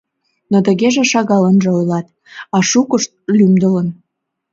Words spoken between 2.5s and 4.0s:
а шукышт— лӱмдылын.